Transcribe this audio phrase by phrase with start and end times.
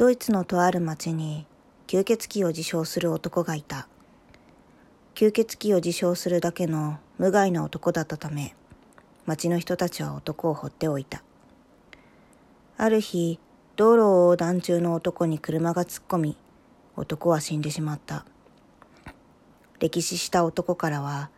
[0.00, 1.44] ドイツのとある町に
[1.86, 3.86] 吸血鬼を自称する男がいた。
[5.14, 8.54] 吸血鬼を自称するだけの無害な男だったため、
[9.26, 11.22] 町の人たちは男を放っておいた。
[12.78, 13.38] ある日、
[13.76, 16.36] 道路を横断中の男に車が突っ込み、
[16.96, 18.24] 男は死んでしまった。
[19.80, 21.28] 歴史した男からは、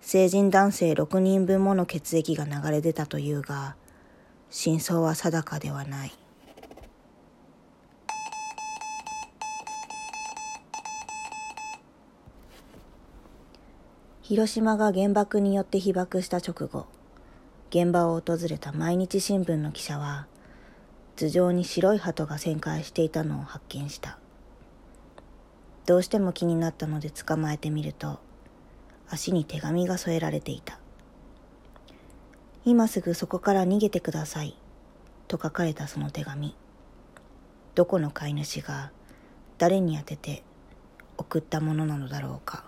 [0.00, 3.76] 成人男性6人分もの血液が流れ出たというが、
[4.50, 6.12] 真相は定かではない。
[14.28, 16.84] 広島が原爆によって被爆した直後、
[17.70, 20.26] 現場を訪れた毎日新聞の記者は、
[21.16, 24.18] 頭上に白い鳩が旋回していたのを発見した。
[25.86, 28.20] どうしても気になったので捕まえてみると、
[29.08, 30.78] 足に手紙が添えられていた。
[32.66, 34.58] 今すぐそこから逃げてください。
[35.26, 36.54] と書かれたその手紙。
[37.74, 38.92] どこの飼い主が
[39.56, 40.42] 誰に宛てて
[41.16, 42.67] 送ったものなのだろうか。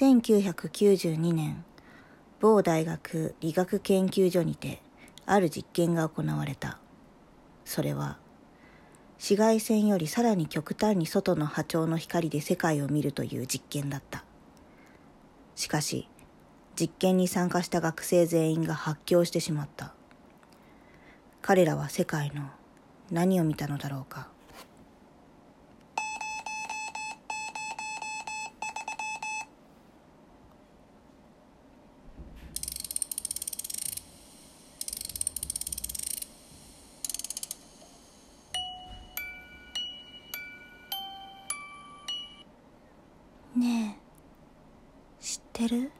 [0.00, 1.62] 1992年
[2.40, 4.80] 某大学理学研究所にて
[5.26, 6.78] ある実験が行われた。
[7.66, 8.16] それは
[9.18, 14.24] 紫外線よりさらに極端に外の波長の光で世界を見るという実験だった。
[15.54, 16.08] しかし
[16.80, 19.92] 実験に参加した学生全員が発狂してしまった。
[21.42, 22.48] 彼らは世界の
[23.10, 24.28] 何を見たのだろうか。
[43.60, 43.98] ね
[45.20, 45.22] え。
[45.22, 45.92] 知ってる？